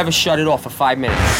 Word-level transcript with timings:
never 0.00 0.10
shut 0.10 0.38
it 0.38 0.48
off 0.48 0.62
for 0.62 0.70
five 0.70 0.98
minutes. 0.98 1.39